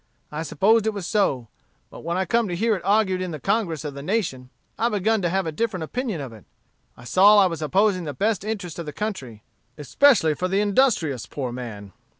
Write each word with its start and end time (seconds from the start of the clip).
I 0.31 0.41
supposed 0.41 0.87
it 0.87 0.95
was 0.95 1.05
so; 1.05 1.47
but 1.91 1.99
when 2.03 2.17
I 2.17 2.25
come 2.25 2.47
to 2.47 2.55
hear 2.55 2.75
it 2.75 2.81
argued 2.83 3.21
in 3.21 3.29
the 3.29 3.39
Congress 3.39 3.85
of 3.85 3.93
the 3.93 4.01
nation, 4.01 4.49
I 4.79 4.89
begun 4.89 5.21
to 5.21 5.29
have 5.29 5.45
a 5.45 5.51
different 5.51 5.83
opinion 5.83 6.19
of 6.21 6.33
it. 6.33 6.45
I 6.97 7.03
saw 7.03 7.37
I 7.37 7.45
was 7.45 7.61
opposing 7.61 8.05
the 8.05 8.13
best 8.15 8.43
interest 8.43 8.79
of 8.79 8.87
the 8.87 8.93
country: 8.93 9.43
especially 9.77 10.33
for 10.33 10.47
the 10.47 10.59
industrious 10.59 11.27
poor 11.27 11.51
man. 11.51 11.93